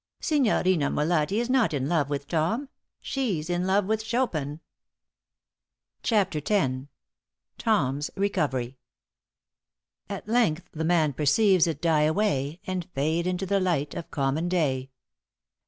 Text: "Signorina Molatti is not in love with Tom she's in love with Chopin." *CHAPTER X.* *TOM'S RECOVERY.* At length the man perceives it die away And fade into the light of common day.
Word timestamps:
"Signorina 0.19 0.89
Molatti 0.89 1.37
is 1.39 1.47
not 1.47 1.75
in 1.75 1.87
love 1.87 2.09
with 2.09 2.27
Tom 2.27 2.69
she's 3.01 3.51
in 3.51 3.67
love 3.67 3.85
with 3.85 4.03
Chopin." 4.03 4.59
*CHAPTER 6.01 6.39
X.* 6.43 6.87
*TOM'S 7.59 8.09
RECOVERY.* 8.15 8.79
At 10.09 10.27
length 10.27 10.69
the 10.71 10.83
man 10.83 11.13
perceives 11.13 11.67
it 11.67 11.83
die 11.83 12.05
away 12.05 12.59
And 12.65 12.89
fade 12.95 13.27
into 13.27 13.45
the 13.45 13.59
light 13.59 13.93
of 13.93 14.09
common 14.09 14.49
day. 14.49 14.89